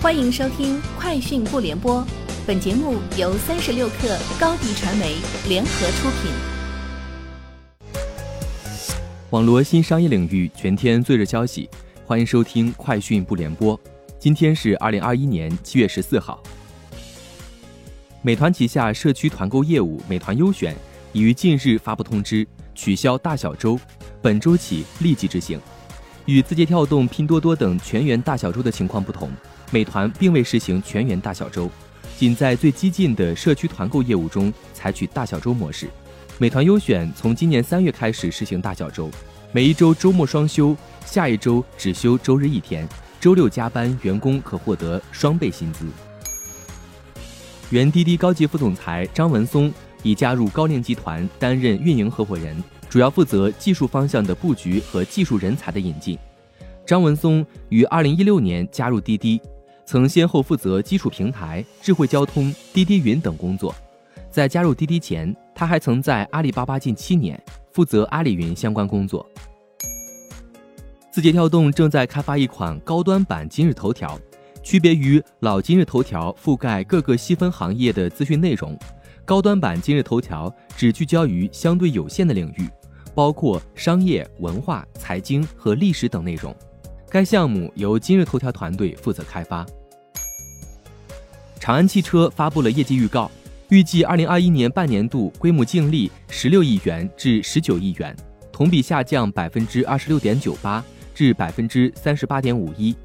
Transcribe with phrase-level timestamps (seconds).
[0.00, 2.00] 欢迎收听《快讯不联播》，
[2.46, 5.16] 本节目由三十六克高低传媒
[5.48, 6.30] 联合出品。
[9.30, 11.68] 网络新商业领域全天最热消息，
[12.06, 13.76] 欢迎收听《快讯不联播》。
[14.20, 16.40] 今天是二零二一年七月十四号。
[18.22, 20.76] 美团旗下社区团购业务美团优选
[21.12, 23.76] 已于近日发布通知，取消大小周，
[24.22, 25.60] 本周起立即执行。
[26.28, 29.30] 与字节跳动、拼多多等全员大小周的情况不同，
[29.70, 31.70] 美团并未实行全员大小周，
[32.18, 35.88] 仅在最激进的社区团购业务中采取大小周模式。
[36.36, 39.10] 美团优选从今年三月开始实行大小周，
[39.52, 42.86] 每一周周末双休，下一周只休周日一天，
[43.18, 45.86] 周六加班员工可获得双倍薪资。
[47.70, 49.72] 原滴滴高级副总裁张文松
[50.02, 52.62] 已加入高瓴集团担任运营合伙人。
[52.88, 56.18] 主要负责技术方向的布局和技术人才的引进。
[56.86, 59.40] 张文松于二零一六年加入滴滴，
[59.84, 63.74] 曾先后负责基础平台、智慧交通、滴滴云等工作。
[64.30, 67.38] 在加入滴滴前，他还曾在阿里巴巴近七年，
[67.72, 69.26] 负责阿里云相关工作。
[71.10, 74.18] 字节跳动正在开发一款高端版今日头条，
[74.62, 78.78] 区别于老今日头条覆盖各个细分行业的资讯内容，
[79.28, 82.66] 高端版今日头条只聚焦于相对有限的领域。
[83.14, 86.54] 包括商业、文化、财经和历史等内容。
[87.10, 89.66] 该项目由今日头条团队负责开发。
[91.60, 93.30] 长安汽车发布了业绩预告，
[93.68, 98.16] 预计二零二一年半年度规模净利十六亿元至十九亿元，
[98.50, 100.82] 同比下降百分之二十六点九八
[101.14, 102.96] 至百分之三十八点五一。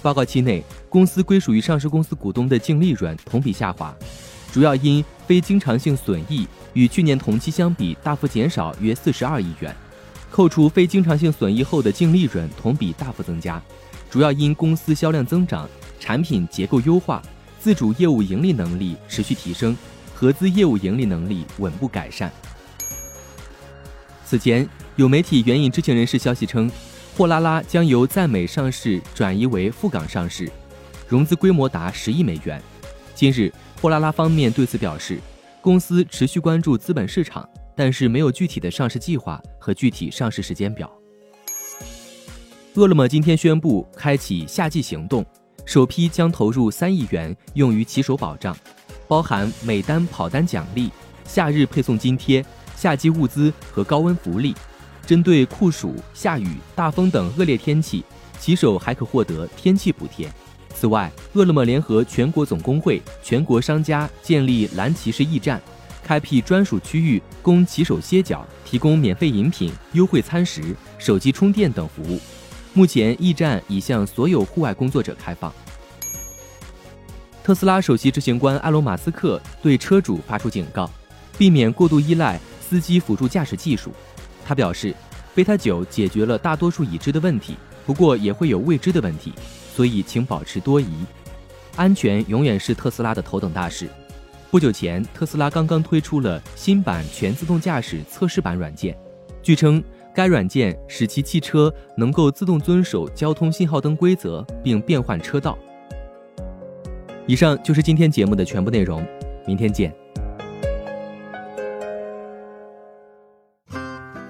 [0.00, 3.92] 报告期内，公司归属于上市公司股东的净利润同比下滑，
[4.52, 6.46] 主要因非经常性损益。
[6.74, 9.74] 与去年同期相比，大幅减少约四十二亿元，
[10.30, 13.62] 扣除非经常性损益后的净利润同比大幅增加，
[14.10, 15.66] 主要因公司销量增长、
[15.98, 17.22] 产品结构优化、
[17.58, 19.74] 自主业务盈利能力持续提升、
[20.14, 22.30] 合资业务盈利能力稳步改善。
[24.26, 26.70] 此前有媒体援引知情人士消息称，
[27.16, 30.46] 货拉拉将由在美上市转移为赴港上市，
[31.08, 32.60] 融资规模达十亿美元。
[33.16, 33.50] 今日，
[33.80, 35.18] 货拉拉方面对此表示。
[35.62, 40.88] 公司持续关注资本市场，但是没有具体的上市计划和具体上市时间表。
[42.74, 45.24] 饿了么今天宣布开启夏季行动，
[45.64, 48.54] 首批将投入三亿元用于骑手保障，
[49.08, 50.90] 包含每单跑单奖励、
[51.24, 52.44] 夏日配送津贴、
[52.76, 54.54] 夏季物资和高温福利。
[55.06, 58.04] 针对酷暑、下雨、大风等恶劣天气，
[58.38, 60.30] 骑手还可获得天气补贴。
[60.78, 65.58] 此外，饿了么联合全国总工会、全国商家建立蓝骑士驿站，
[66.04, 72.20] 开辟专属区域供骑手歇脚，提供免费饮品、优惠餐食、手机充电等服务。
[72.74, 75.50] 目前，驿站已向所有户外工作者开放。
[77.42, 80.90] 特斯拉首席执行官埃隆·马斯克对车主发出警告，
[81.38, 83.90] 避免过度依赖司机辅助驾驶技术。
[84.44, 84.94] 他表示，
[85.34, 89.32] 贝塔九解决了大多数已知的问题，不过也会有未知的问题。
[89.74, 90.86] 所以，请保持多疑，
[91.76, 93.88] 安全永远是特斯拉的头等大事。
[94.50, 98.96] 不久前，特斯拉刚刚推出了新版全自动驾驶测试版软件，
[99.42, 105.58] 据称该软件使其汽车能够自动遵守交通信号灯规则并变换车道。
[107.26, 109.04] 以上就是今天节目的全部内容，
[109.46, 109.94] 明天见。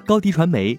[0.05, 0.78] 高迪传媒